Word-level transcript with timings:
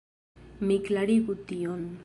Mi 0.71 0.77
klarigu 0.87 1.39
tion. 1.53 1.89